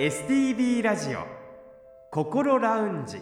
[0.00, 1.26] STB ラジオ
[2.10, 3.18] 心ラウンジ。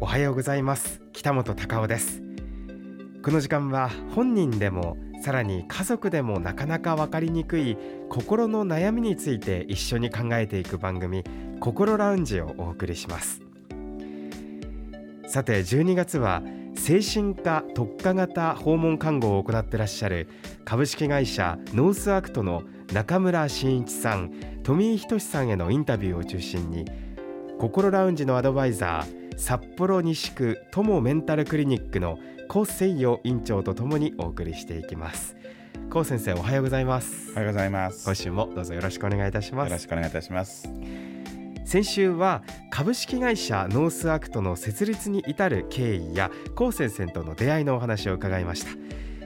[0.00, 1.00] おはようございます。
[1.12, 2.20] 北本隆夫です。
[3.22, 7.78] この時間は本人でもさらに家族でもなかなか分かりにくい
[8.08, 11.22] 心の悩みについて一緒に考えていく番組
[11.60, 13.49] こころラウンジをお送りします。
[15.30, 16.42] さて12月は
[16.74, 20.28] 精神科特化型訪問看護を行ってらっしゃる
[20.64, 24.32] 株式会社ノースアクトの中村真一さん
[24.64, 26.84] 富井仁さんへのインタビューを中心に
[27.60, 35.36] こころラウンジのアドバイザー札幌西区友メンタルクリニックの高誠洋院長とともにお送りしていきます
[35.90, 38.04] 高先生おはようございますおはようございます。
[38.04, 41.09] 今週もどうぞよろしくお願いいたしますよろしくお願いいたします。
[41.70, 48.70] 先週は株式会社ノースアクトの設立に至る経緯や高先生との出会いのお話を伺いました。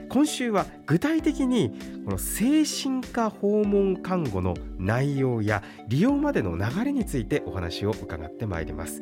[0.09, 1.71] 今週は具体的に
[2.05, 9.01] この精神科訪問看護の内容や利用までの流れについてお話を伺ってまいります。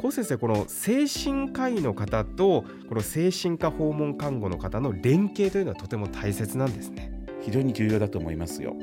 [0.00, 7.10] 高先生この精神科医の方とこの精神科訪問看護の方の連携というのはとても大切なんですね。
[7.40, 8.76] 非常に重要だと思いますよ。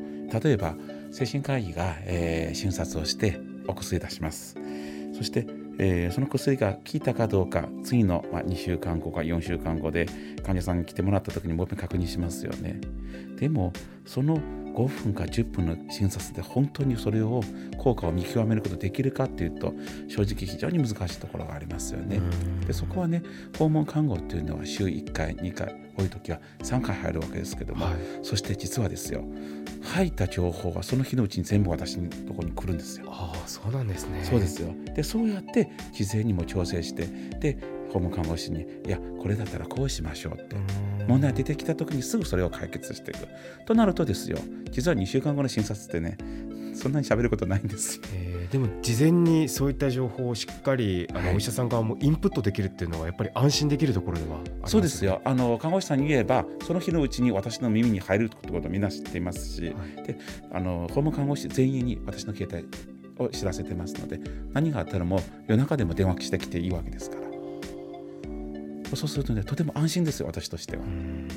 [0.43, 0.75] 例えば
[1.11, 4.55] 精神科医が、えー診察をしてお薬出します。
[5.13, 5.45] そして、
[5.79, 10.07] えーその薬が効いたかどうか次の、まあ、2週間後か4週間後で
[10.43, 12.79] 患者さんに来てもらった時にもう一回確認しますよね。
[13.37, 13.71] でも
[14.05, 14.41] その
[14.79, 17.41] 5分か10分の診察で本当にそれを
[17.77, 19.73] 効果を見極めることができるかっていうと
[20.07, 22.21] 正直非常に難しいところがありますよね。
[22.65, 23.21] でそこはね
[23.57, 29.23] 訪問看護っていうのは週1回2回多い時は3回入るわけですけども、はいそして実はですよ
[29.81, 33.07] 入った情報はその日のうちに全部私のところに来るんですよ。
[33.09, 37.07] ああそうなんですねそうですよでそうやって事前にも調整して
[37.39, 37.57] で
[37.91, 40.55] 訪問看護師に「いやこれだったらこうしましょう」って。
[41.07, 43.27] 問題が出てきた時にすぐそれを解決していく。
[43.65, 44.37] となるとですよ
[44.71, 46.17] 実は2週間後の診察ってね
[46.75, 48.03] そんなに喋ることないんですよ。
[48.13, 51.35] えーでも事前にそういった情報をしっかりあの、はい。
[51.35, 55.21] お医者さん側もインプットできるっていうのはやっぱり安心できるところではありますそうですよ。
[55.23, 60.03] あの看護師さんに言えばその日のうちに私の耳に入るってことをみんな知っていますし、はい。
[60.03, 60.17] で
[60.51, 64.19] あの訪問看護師全員に私の携帯を知らせてますので
[64.53, 67.28] 何があったらもう夜中でも電話してきていいわけですから
[68.95, 70.83] そうするとねとても安心ですよ私としては。
[70.83, 70.87] う。
[70.87, 71.27] ん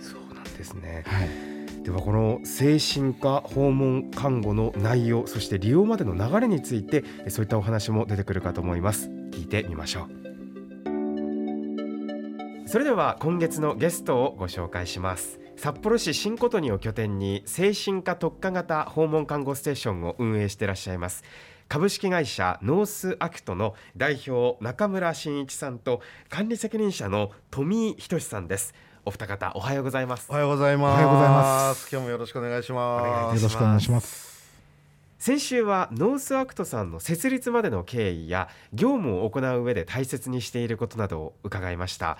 [0.00, 1.04] そうなんですね。
[1.06, 1.28] はい。
[1.82, 9.08] ではこの精神科訪問看護の内容そして利用までの流れについてえそういったお話も出てくるかと思います。
[9.32, 10.22] 聞いてみましょう。
[12.68, 15.42] それでは今月のゲストをご紹介します。
[15.62, 21.22] 札幌市新琴似を拠点に精神科特化型訪問看護ステーションを運営していらっしゃいます
[21.72, 28.74] 株式会社ノースアクトの代表中村真一さんと管理責任者の富井仁さんです。
[29.06, 30.26] お二方おはようございます。
[30.28, 30.92] おはようございます。
[30.92, 31.88] おはようございます。
[31.90, 33.36] 今日もよろしくお願いします。
[33.38, 34.52] よろしくお願いします。
[35.18, 42.18] 先週はノースアクトさんの設立までの経緯や業務を行う上で大切にしていることなどを伺いました。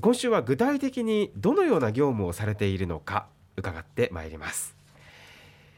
[0.00, 4.74] 今週は具体的にどのような業務をされているのか伺ってまいります。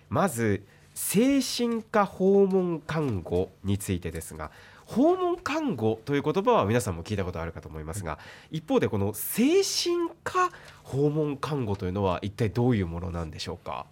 [0.09, 0.65] まず
[0.95, 4.51] 精神科訪問看護についてですが
[4.87, 8.19] 訪問看護という言葉は皆さんも聞いたことあるかと思いますが
[8.51, 10.51] 一方でこの精神科
[10.83, 13.87] 訪問看護というのは一体どういうものなんでしょうか？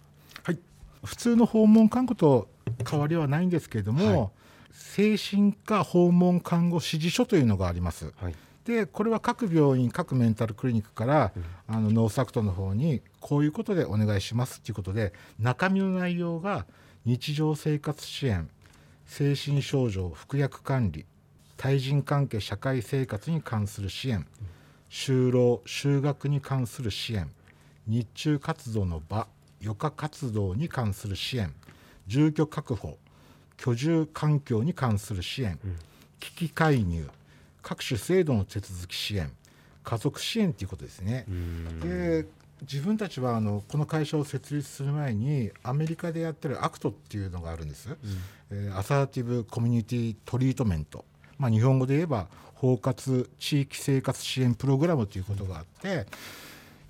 [1.03, 2.47] 普通の訪問看護と
[2.89, 4.29] 変わりはないんですけれども、はい。
[4.71, 8.13] 精神科訪問看護指示書というのがあります。
[8.15, 8.35] はい。
[8.63, 11.33] でこれは各病院各メンタルクリニックから、
[11.67, 16.65] あのノースアクトの方にこういうことでお願いしますということで中身の内容が
[17.05, 18.47] 日常生活支援
[19.05, 21.05] 精神症状服薬管理
[21.57, 24.25] 対人関係社会生活に関する支援
[24.89, 27.29] 就労就学に関する支援
[27.87, 29.27] 日中活動の場
[29.61, 31.53] 余暇活動に関する支援
[32.07, 32.97] 住居確保
[33.57, 35.59] 居住環境に関する支援、
[36.19, 37.09] 危機介入
[37.61, 39.31] 各種制度の手続き支援
[39.83, 41.25] 家族支援ということですね。
[41.81, 42.25] で
[42.63, 47.89] 自分たちはあのこの会社を設立する前にアメリカでやってる ACT っていうのがあるんです、
[48.51, 51.05] えー Assertive Community Treatment、
[51.37, 56.05] まあ、日本語で言えば包括地域生活支援プログラムということがあって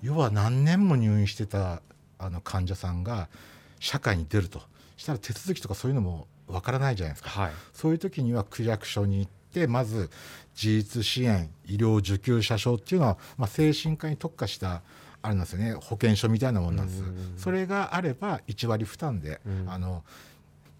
[0.02, 1.82] 要は何年も入院してた
[2.18, 3.28] あの患者さんが
[3.80, 4.62] 社会に出ると。
[4.96, 7.30] したら手続きとかそういうのもわからないじゃないですか。
[7.30, 7.52] はい。
[7.72, 10.10] そういう時には区役所に行ってまず
[10.54, 14.82] 自立支援医療受給者証っていうのは、まあ、精神科に特化した
[15.24, 15.72] あれなんですよね。
[15.72, 17.02] 保険証みたいなもんなんです。
[17.38, 20.04] それがあれば1割負担で、あの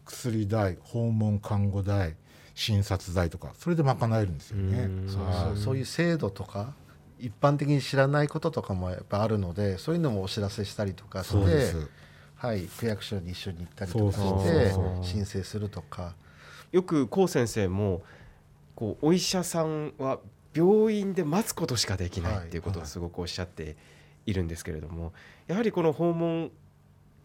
[0.04, 2.14] 薬代訪問看護代
[2.54, 4.90] 診察代とかそれで賄えるんですよね。
[5.08, 5.34] そうはい。
[5.34, 6.74] そうそういう制度とか
[7.18, 11.88] 一般的に知らないこととかもやっぱあるのでそういうのもお知らせしたりとかしそうでてす。
[12.36, 16.14] はい、区役所に一緒に行ったりとかして申請するとか。
[16.70, 18.02] よく高先生も
[18.74, 20.18] こうお医者さんは
[20.52, 23.76] 病院で待つことしかできないっていうことをすごくおっしゃって
[24.26, 25.12] いるんですけれども、
[25.46, 26.50] やはりこの訪問っ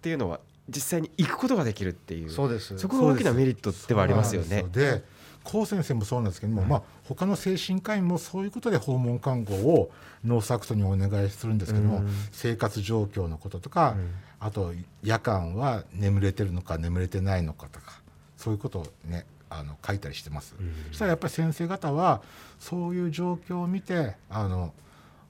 [0.02, 2.78] ていうのは実際に行くことができるっていうそうです。
[2.78, 4.66] そこが大きなメリットではありますよね。
[4.72, 5.04] で
[5.44, 9.92] 高先生もそうなんですけども、まあ他の精神科医もそういうことで訪問看護を
[10.24, 12.10] ノーサクトにお願いするんですけども、うん。
[12.32, 14.12] 生活状況のこととか、うん。
[14.42, 14.74] あと
[15.04, 18.00] 夜間は眠れてるのか眠れてないのかとか
[18.38, 20.56] そういうことをねあの書いたりしてます。
[20.90, 22.22] そしたらやっぱり先生方は
[22.60, 24.74] そういう状況を見てあの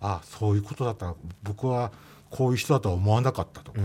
[0.02, 1.92] あそういうことだったら僕は
[2.30, 3.72] こういう人だとは思わなかったと。
[3.72, 3.80] か、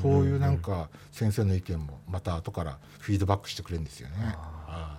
[0.00, 4.14] そういうなんか先生の意見もまた後からフィードバックしてくれるんですよね。
[4.66, 4.98] は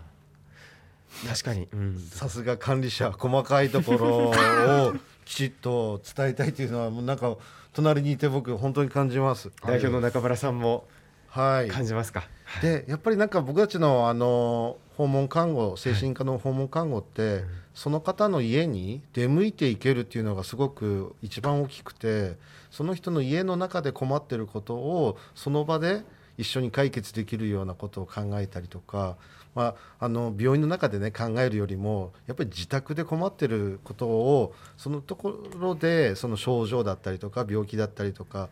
[1.27, 1.99] 確かに、うん。
[1.99, 4.93] さすが管理者細かいところを
[5.25, 7.35] きちっと伝えたいっていうのはもうなんか
[7.73, 9.51] 隣にいて僕本当に感じます。
[9.63, 10.87] 代表の中村さんも
[11.29, 12.23] はい、感じますか？
[12.61, 17.43] でやっぱりなんか僕たちのあの訪問看護精神科の訪問看護って、
[17.73, 22.35] その方の家に出向いていけるっていうのがすごく一番大きくて
[22.69, 26.03] その人の家の中で困ってることをその場で
[26.37, 29.15] 一緒に解決できるようなことを考えたりとか、
[29.55, 38.49] まあ、あの病院の中でね考えるよりもやっぱり自宅で困ってることをそのところでその症状だったりとか病気だったりとか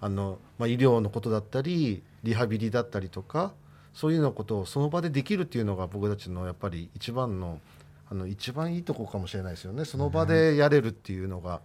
[0.00, 3.52] あの、まあ、医療のことだったりリハビリだったりとか
[3.94, 7.60] そういうようなことをその場でできるっていうのが僕たちのやっぱり一番の
[8.10, 9.86] あの一番いいとこかもしれないですよね。
[9.86, 11.60] その場でやれるっていうのが。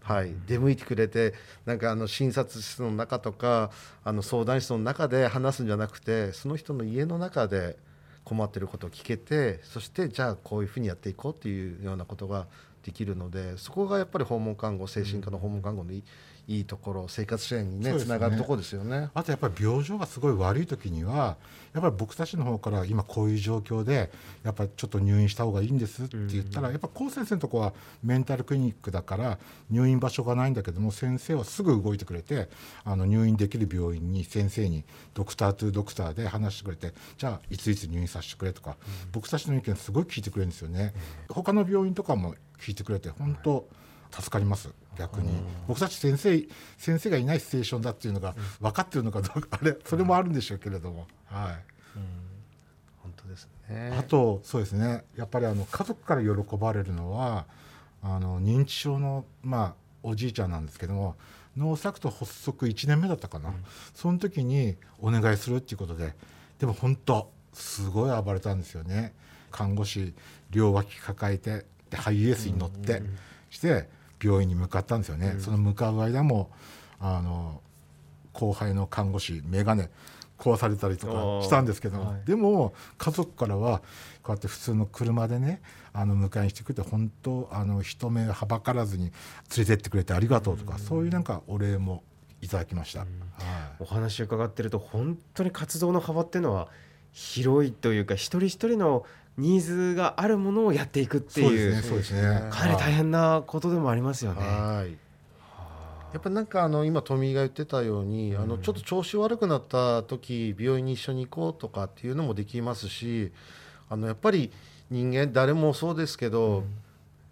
[0.00, 1.34] はい、出向いてくれて
[1.66, 3.70] なんかあの診察室の中とか
[4.04, 7.76] あの相談室の中で話すんじゃなくてその人の家の中で
[8.24, 12.46] 困ってることを聞けてそしてじゃあこういうふうにやっていこうっていうようなことが
[12.84, 16.02] できるのでそこがやっぱり訪問看護精神科の訪問看護のい
[16.48, 19.10] い,、いいところ生活支援にねねつながるところですよね。
[19.14, 21.36] あとやっぱり病状がすごい悪い時には
[21.72, 24.10] やっぱり僕たちの方から今こういう状況で
[24.42, 27.72] やっぱりちょっと入院した方がいいんですって言ったら、やっぱ高先生のとこは
[28.02, 29.38] メンタルクリニックだから
[29.70, 32.48] 入院場所がないんだけども先生はすぐ動いてくれて
[32.84, 34.84] あの入院できる病院に先生に
[35.14, 38.76] ドクタートゥドクターで話してくれてじゃあいついつ入院させてくれとか、
[39.12, 40.94] 僕たちの意見すごい聞いてくれるんですよね。
[41.28, 43.68] 他の病院とかも聞いてくれて本当
[44.10, 45.30] 助かります逆に。
[45.66, 46.46] 僕たち先生
[46.76, 51.54] 先生がいないステーションだっていうのが分かってるのかどうかあれそれもあるんでしょうけれども、はい、
[53.02, 53.94] 本当ですね。
[53.98, 55.04] あとそうですね。
[55.16, 57.46] やっぱりあの家族から喜ばれるのは
[58.02, 61.16] あの認知症の、まあ、おじいちゃんなんですけども
[61.56, 63.52] 脳作と発足1年目だったかな、
[63.94, 66.14] その時にお願いするっていうことで
[66.58, 69.12] でも本当すごい暴れたんですよね。
[69.50, 70.14] 看護師
[70.50, 73.02] 両脇抱えてでハイエースに乗って、
[73.50, 73.88] して
[74.22, 76.50] 病院に向かったんですよね、その向かう間も
[77.00, 77.60] あの
[78.32, 79.88] 後輩の看護師眼鏡
[80.38, 81.12] 壊されたりとか
[81.44, 82.26] したんですけど、はい。
[82.26, 83.80] でも家族からは
[84.22, 85.60] こうやって普通の車でね
[85.92, 89.12] あの迎えにしてくれて本当あの人目はばからずに連
[89.58, 92.04] れてってくれてありがとうとか、そういうなんかお礼も
[92.40, 93.00] いただきました。
[93.00, 93.08] はい。
[93.80, 96.68] お話を伺ってると本当に活動の幅っていうのは
[97.12, 99.04] 広いというか一人一人の
[99.38, 104.42] ニーズがあるものをやっていくっていうですねそうですねかなり大変なことでもありますよね。
[104.42, 104.96] はい。
[106.12, 113.30] やっぱりなんかあの今トミーが言ってたように、あのちょっと調子悪くなった時病院に一緒に行こうとかっていうのもできますし
[113.90, 114.50] あのやっぱり
[114.90, 116.64] 人間誰もそうですけど、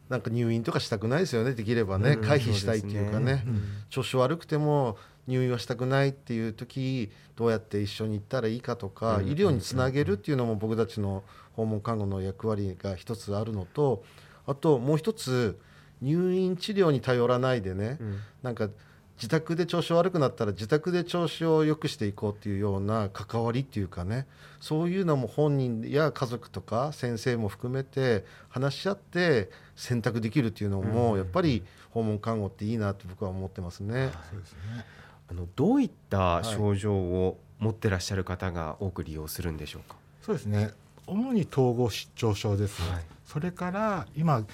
[0.08, 3.44] なんか入院とかしたくないですよねできればね、うん回避したいっていうかね、
[3.90, 4.96] 調子悪くても
[5.26, 14.04] 入院はしたくないっていう時どうやって一緒に行ったらいいかとか、うん医療につなげるっていうのも僕たちの訪問看護の役割が一つあるのと
[14.46, 15.58] あともう一つ
[16.02, 18.18] 入院治療に頼らないでね、うん。
[18.42, 18.68] なんか
[19.16, 24.26] 自宅で調子悪くなったら自宅で調子を良くしていこうっていうような関わりっていうかね。
[24.60, 34.10] そういうのも本人や家族とか先生も含めて話し合って選択できるっていうのもやっぱり訪問看護っていいなって僕は思ってますね。
[34.30, 34.58] そうですね。
[35.30, 39.96] あのどういった症状を持ってらっしゃる方が多く利用するんでしょうか？
[40.22, 40.70] そうですね。
[41.06, 43.04] 主に統合失調症です、はい。
[43.24, 44.44] それから今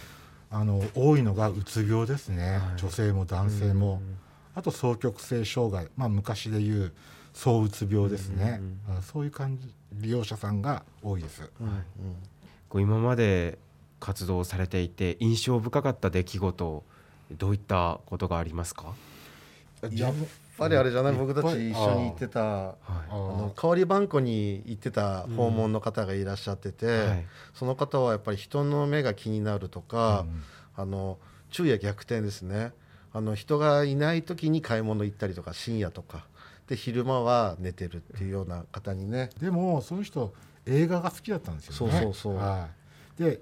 [0.50, 2.80] あの多いのがうつ病ですね、はい。
[2.80, 4.18] 女性も男性も、うん
[4.54, 6.92] あと双極性障害、まあ、昔でいう
[7.32, 11.50] 躁うつ病ですね、うんあそういう感じ利用者さんが多いです。
[11.60, 11.68] うん。
[12.68, 13.58] こう今まで
[14.00, 16.84] 活動されていて印象深かった出来事
[17.38, 18.94] どういったことがありますか？
[19.90, 20.12] いや
[20.58, 21.14] ぱりあれじゃない？
[21.14, 27.26] 僕たち一緒に行ってたはあの代わり番号に行ってた訪問の方がいらっしゃってて、いはい。
[27.54, 30.26] その方はやっぱり人の目が気になるとか、
[30.76, 31.18] あの
[31.50, 32.72] 昼夜逆転ですね
[33.14, 36.24] あの人がいない時に買い物行ったりとか深夜とか。
[36.68, 40.32] で昼間は寝てるっていうような方にね、でもそういう人
[40.64, 41.92] 映画が好きだったんですよね。
[41.92, 42.36] そうそうそう。
[42.36, 42.68] は
[43.18, 43.40] い、で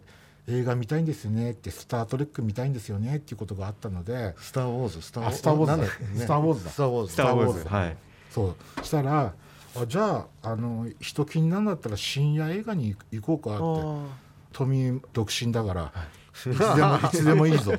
[0.49, 5.77] 映画見たいんですよねって「スター・トレック」見たいんですよねっていうことがあったのでスター・ウォーズスタあスターウォーズだ。
[5.77, 6.71] なんだスターウォーズだ。
[6.71, 7.97] スター・ウォーズスター・ウォーズはい。
[8.31, 8.85] そう。
[8.85, 9.35] したら
[9.77, 13.63] あじゃああの人気になるんだったら深夜映画に行こうかって。
[13.63, 15.93] あトミー独身だから、い、
[16.33, 17.73] つでも いつでもいいぞ。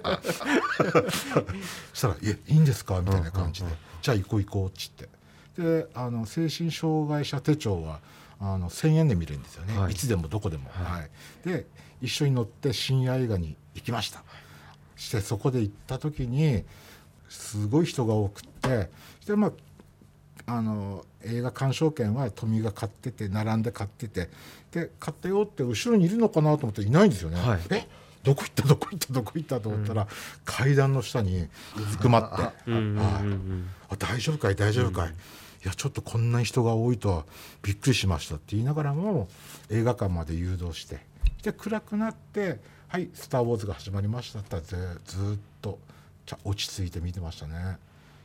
[1.93, 3.69] そ したら「いやいいんですか?」みたいな感じで
[4.01, 5.09] 「じゃあ行こう行こう」っつって。
[5.57, 7.99] であの精神障害者手帳は
[8.39, 9.91] あの1,000円で見れるんですよね、はい。
[9.91, 11.09] い、つでもどこでも、はい。
[11.47, 11.67] で
[12.01, 14.23] 一緒に乗って深夜映画に行きました、
[14.95, 16.63] してそこで行った時に
[17.29, 18.89] すごい人が多くって。
[19.27, 19.51] でまあ
[20.47, 24.29] あの映画鑑賞券は富が買ってて並んで買ってて。
[24.71, 27.39] で買ったよって後ろにいるのかなと思っていないんですよね。
[27.39, 27.59] はい。
[27.69, 27.87] え？
[28.23, 30.07] どこ行ったどこ行ったどこ行ったと思ったら、
[30.45, 31.49] 階段の下にう
[31.89, 32.41] ずくまって。
[32.41, 32.53] は
[33.91, 33.97] い。
[33.97, 35.13] 大丈夫かい大丈夫かい、い
[35.67, 37.25] やちょっとこんなに人が多いとは
[37.61, 39.27] びっくりしましたって言いながらも
[39.69, 40.99] 映画館まで誘導して。
[41.43, 44.75] で暗くなって「はいスター・ウォーズ」が始まりましたってず
[45.35, 45.79] っと
[46.25, 47.77] ちゃ落ち着いて見てましたね。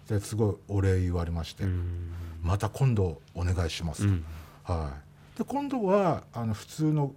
[0.08, 2.12] ですごいお礼言われまして、うん。
[2.42, 4.24] また今度お願いしますと、うん。
[4.62, 4.92] は
[5.34, 7.12] い、で今度はあの普通の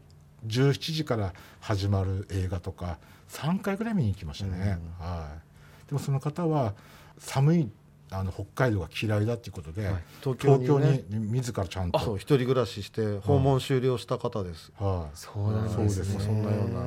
[0.48, 2.98] 17時から始まる映画とか
[3.30, 5.36] 3回ぐらい見に行きましたね、は
[5.86, 6.74] い、でもその方は
[7.18, 7.70] 寒い
[8.12, 10.04] あの北海道が嫌いだっていうことで、はい。
[10.24, 12.00] 東京東に,、京にね、自らちゃんと。
[12.00, 15.16] そう一人暮らしして訪問終了した方です、はい。
[15.16, 15.90] そうなんですね。
[15.90, 16.26] そうですね。
[16.26, 16.84] そんなような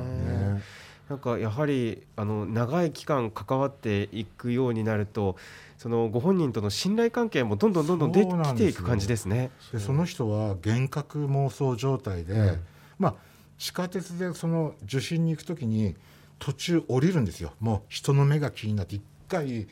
[0.55, 0.61] ね。
[1.09, 5.35] なんかやはりあの長い期間関わっていくようになると
[5.77, 9.51] そのご本人との信頼関係もどんどんどんどんできていく感じですね。
[9.71, 12.57] でその人は幻覚妄想状態で、
[12.99, 13.15] まあ
[13.57, 15.95] 地下鉄でその受診に行く時に
[16.39, 17.53] 途中降りるんですよ。
[17.59, 19.67] もう人の目が気になって一回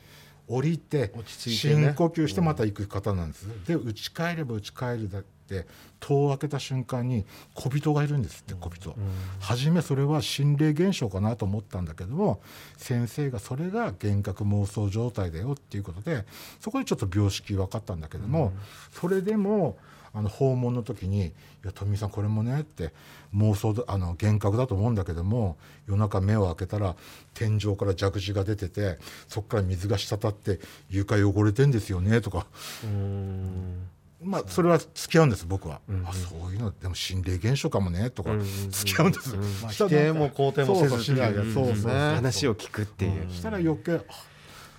[0.48, 5.66] 降りて深呼吸してまた行く方なんです、で打ち帰れば打ち帰るだって
[6.00, 8.96] 戸を開けた瞬間に小人がいるんですって小人、
[9.40, 12.42] 初めそれは心霊現象かなと思ったんだけども
[12.76, 16.26] 先生がそれが幻覚妄想状態だよっていうことで
[16.60, 18.52] そこでちょっと病識分かったんだけども、
[18.92, 19.78] それでも
[20.14, 21.32] あの訪問の時に「い
[21.64, 22.92] や富井さんこれもね」って
[23.36, 26.96] 妄想だあの幻覚だと思うんだけども夜中目を開けたら
[27.34, 32.46] 天井から蛇口が出ててそこから水が滴って床汚れてんですよねとか。
[32.84, 33.88] うん。
[34.24, 38.30] まあそれは付き合うんです僕は、あそういうのでも心霊現象かもねとか
[38.70, 43.32] 付き合うんです、まあしたら否定も肯定もせずそうそうしないそうそうね話を聞くっていう。
[43.32, 44.02] したら余計あ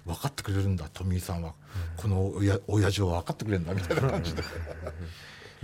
[0.07, 1.55] 分かってくれるんだ富井さんは、
[1.97, 4.45] この親親父は分かってくれるんだみたいな感じで、い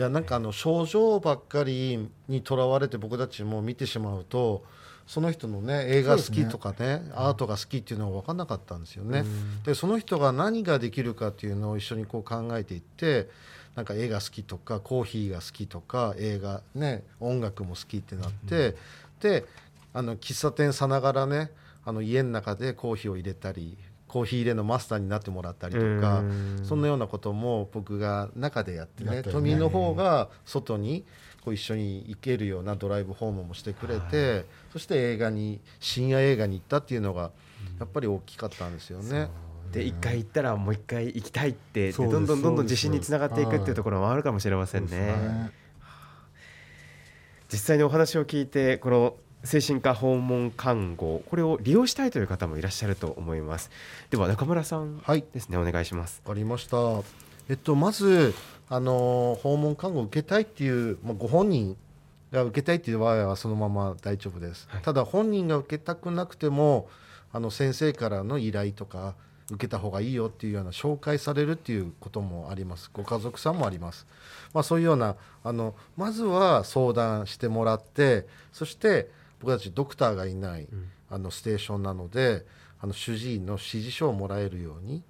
[0.01, 4.65] やなんかあの症状ばっかりにとらわれて僕たちも見てしまうと
[5.09, 9.25] その人のね映画好きとかねアートが好きっていうのは分かんなかったんですよね。
[9.65, 13.29] でその人が何ができるかっていうのを一緒にこう考えていって
[13.75, 18.77] なんか映画好きとかコーヒーが好きとか映画ね音楽も好きってなって、
[19.21, 19.45] で
[19.95, 21.51] あの喫茶店さながらね
[21.85, 26.61] あの家の中でコーヒーを入れたりコーヒー入れのマスターになってもらったりとかうん。
[26.65, 29.51] そんなようなことも僕が中でやってねやったよね。
[29.51, 31.05] 富の方が外に
[31.45, 37.31] こう一緒に行けるようなドライブ訪問もしてくれて、そして映画に深夜映画に行ったっていうのが
[37.79, 39.29] やっぱり大きかったんですよね。
[39.73, 44.97] で一回行ったらもう一回行きたいってどんどんどんどん自信につながっていくっていうところもあるかもしれませんね。
[44.97, 45.53] ね。
[47.51, 53.71] 実際にお話を聞いてこの精神科訪問看護これを利用したいという方もいらっしゃると思います
[54.11, 56.77] では中村さんはいですね、お願いしますわかりました。
[57.49, 58.35] えっとまず
[58.69, 61.77] あの訪問看護を受けたいっていう、まあ、ご本人
[62.31, 64.69] が受けたいっていう場合はそのまま大丈夫です。
[64.71, 66.89] はいただ本人が受けたくなくても
[67.33, 69.15] あの先生からの依頼とか
[69.51, 72.91] 受けた方がいいよっていうような紹介されるっていうこともあります。
[72.93, 74.07] ご家族さんもあります。
[74.53, 80.69] まあそういうようなあのまずは相談してもらってそして僕たちドクターがいない、
[81.11, 82.45] あのステーションなので
[82.81, 85.03] あの主治医の指示書をもらえるように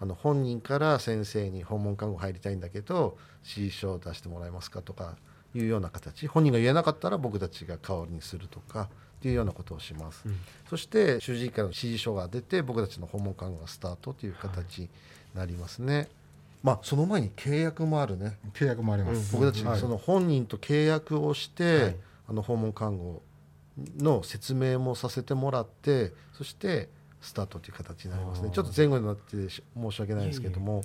[0.00, 5.16] あの本人から先生に訪問看護入りたいんだけど指示書を出してもらえますかとか
[5.54, 6.26] いうような形。
[6.26, 8.88] 本人が言えなかったら僕たちが代わりにするとかっ
[9.20, 10.24] ていうようなことをします、
[10.68, 14.88] そして主治医からの指示書が出て僕たちの訪問看護がスタートという形に
[15.34, 16.08] なりますね、
[16.62, 18.36] まあその前に契約もあるね。
[18.52, 19.80] 契約もあります、僕たちはい。
[19.80, 21.96] その本人と契約をして、はい。
[22.28, 23.22] あの訪問看護
[23.98, 26.88] の説明もさせてもらってそして
[27.20, 28.50] スタートという形になりますね。
[28.52, 30.82] ちょっと前後になってし申し訳ないですけども。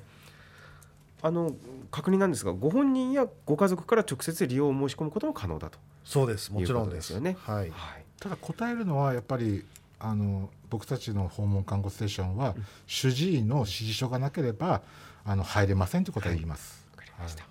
[1.24, 1.56] あの
[1.92, 5.78] 確認なんですがご本人やご家族から直接利用を申し込むことも可能だと。
[6.04, 6.52] そうです。
[6.52, 7.14] もちろんです。
[7.14, 7.70] よねはい。
[7.70, 8.06] はい。
[8.20, 9.64] ただ答えるのはやっぱり
[10.00, 12.56] あの僕たちの訪問看護ステーションは、
[12.88, 14.82] 主治医の指示書がなければ
[15.24, 16.88] あの入れませんということは言います。
[16.96, 17.44] わかりました。
[17.44, 17.51] はい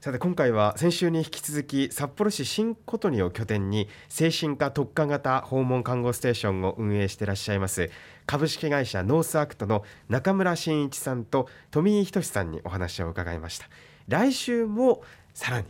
[0.00, 7.90] さて今回は先週に引き続き札幌市新琴似を拠点に精神科特化型訪問看護ステーションを運営していらっしゃいます
[8.24, 13.66] 株式会社ノースアクトの中村真一さんと富井仁さんにお話を伺いました。
[14.08, 15.02] 来週も
[15.34, 15.66] さらに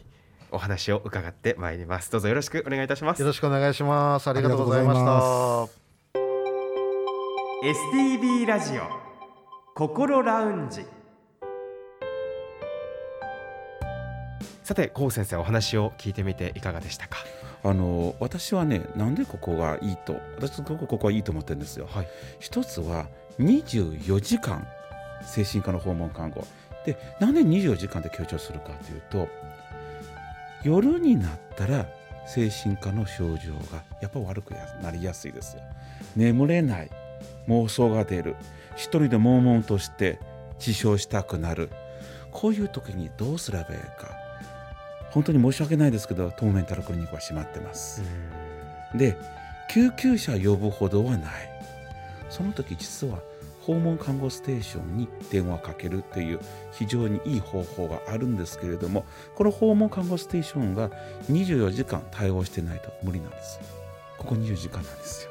[0.51, 2.13] お話を伺ってまいります。
[2.13, 3.21] どうぞよろしくお願いいたします。
[3.21, 4.29] よろしくお願いします。
[4.29, 5.81] ありがとうございました。
[7.67, 8.83] STV ラジオ。
[9.75, 10.85] 心ラウンジ
[14.71, 17.19] さて高先生お話を聞いてみていかがでしたか？
[17.65, 21.89] あの私はねなんでここがいいと私すごくここはいいと思ってるんですよ。
[21.91, 22.09] はい。
[22.39, 23.09] 一つは
[23.41, 24.65] 24時間
[25.23, 26.47] 精神科の訪問看護。
[26.87, 29.29] でなんで24時間で強調するかというと
[30.63, 31.89] 夜になったら
[32.25, 35.63] 精神科の症状がやっぱ悪くなりやすいですよ。
[36.15, 36.91] 眠れない
[37.49, 38.37] 妄想が出る。
[38.77, 40.21] 一人で悶々として
[40.65, 41.71] 自傷したくなる。
[42.31, 44.20] こういう時にどうすればいいか
[45.11, 48.03] 本当に申し訳ないですけどトーメンタルクリニックは閉まってます、
[48.95, 49.17] で
[49.71, 51.31] 救急車呼ぶほどはない。
[52.29, 53.19] その時実は
[53.61, 56.41] 訪問看護ステーションに電話かけるっていう
[56.73, 60.91] 非常にいい方法があるんですけれどもこの訪問看護ステーションが
[61.31, 63.61] 24時間対応してないと無理なんです。
[64.17, 65.31] ここ24時間なんですよ。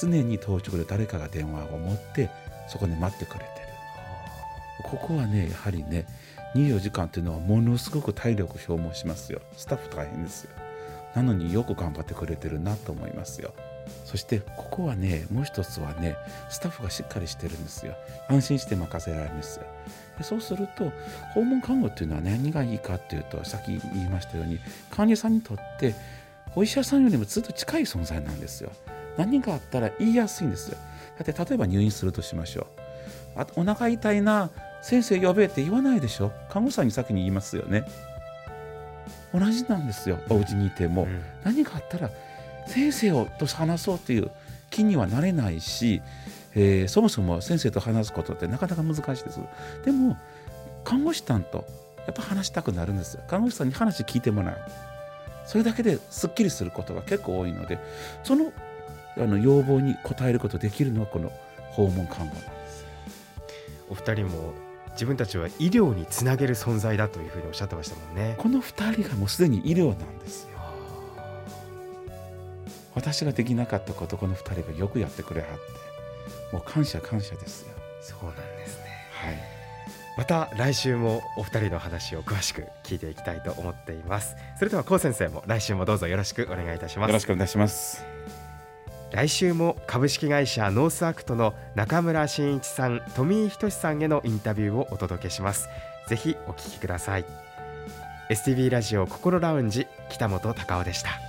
[0.00, 2.30] 常に当直で誰かが電話を持って
[2.68, 3.50] そこで待ってくれてる。
[4.82, 6.06] ここはねやはりね
[6.56, 9.40] 24時間っていうのはものすごく体力消耗しますよ。
[9.56, 10.50] スタッフ大変ですよ。
[11.14, 13.52] なのによく頑張ってくれてるなと思いますよ。
[14.04, 16.16] そしてここはねもう一つはね
[16.50, 17.94] スタッフがしっかりしてるんですよ。
[18.28, 19.66] 安心して任せられるんですよ。
[20.18, 20.92] でそうすると
[21.34, 24.58] 訪問看護っていうのは何がいいかっていうとさっき言いましたように
[24.90, 25.94] 患者さんにとって
[26.54, 28.70] お医者さんよりもずっと近い存在なんですよ。
[29.16, 30.78] 何があったら言いやすいんですよ。
[31.18, 32.66] だって例えば入院するとしましょう。
[33.40, 34.50] あお腹痛いな
[34.82, 36.32] 先生呼べって言わないでしょ？
[36.48, 37.84] 看護師さんに先に言いますよね。
[39.34, 40.18] 同じなんですよ。
[40.28, 41.22] お家にいても、うん。
[41.44, 42.10] 何かあったら
[42.66, 44.30] 先生をと話そうという
[44.70, 46.02] 気にはなれないし、
[46.54, 49.40] えーそもそも先生と話すことってなかなか難しいです。
[49.84, 50.16] でも
[50.84, 51.66] 看護師さんと
[52.06, 53.22] やっぱ話したくなるんですよ。
[53.28, 54.58] 看護師さんに話聞いてもらう。
[55.44, 57.78] それだけですっきりすることが結構多いので
[58.24, 58.52] その
[59.16, 61.32] あの要望に応えることできるのはこの
[61.70, 62.88] 訪問看護なんですよ。
[63.90, 64.54] お二人も
[64.96, 68.34] 自分たちは医療につなげる存在だというふうにおっしゃってましたもんね。
[68.38, 70.58] この2人がもうすでに医療なんですよ。
[72.94, 76.56] 私ができなかったことこの2人がよくやってくれはって。
[76.56, 77.74] もう感謝感謝ですよ。
[78.00, 78.84] そうなんですね。
[79.12, 79.36] はい。
[80.16, 84.34] また来週もお二人の話を詳しく聞いていきたいと思っています。
[84.58, 87.10] それでは高先生も来週もどうぞよろしくお願いいたします。
[87.10, 88.02] よろしくお願いします
[89.16, 95.70] 来週も株式会社ノースアクトの中村真一さん富井仁さんへのインタビューをお届けします。
[96.06, 97.24] ぜひお聞きください。
[98.28, 101.25] STV ラジオ心ラウンジ北本隆夫でした。